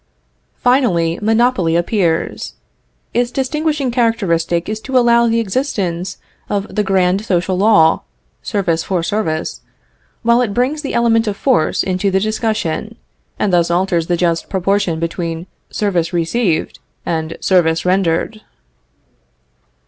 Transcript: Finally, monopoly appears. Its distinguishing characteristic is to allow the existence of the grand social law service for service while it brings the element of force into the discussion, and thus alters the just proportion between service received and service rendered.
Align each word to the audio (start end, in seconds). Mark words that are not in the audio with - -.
Finally, 0.55 1.19
monopoly 1.21 1.75
appears. 1.75 2.55
Its 3.13 3.29
distinguishing 3.29 3.91
characteristic 3.91 4.67
is 4.67 4.79
to 4.79 4.97
allow 4.97 5.27
the 5.27 5.39
existence 5.39 6.17
of 6.49 6.73
the 6.73 6.81
grand 6.83 7.23
social 7.23 7.55
law 7.55 8.01
service 8.41 8.83
for 8.83 9.03
service 9.03 9.61
while 10.23 10.41
it 10.41 10.55
brings 10.55 10.81
the 10.81 10.95
element 10.95 11.27
of 11.27 11.37
force 11.37 11.83
into 11.83 12.09
the 12.09 12.19
discussion, 12.19 12.95
and 13.37 13.53
thus 13.53 13.69
alters 13.69 14.07
the 14.07 14.17
just 14.17 14.49
proportion 14.49 14.97
between 14.99 15.45
service 15.69 16.11
received 16.13 16.79
and 17.05 17.37
service 17.39 17.85
rendered. 17.85 18.41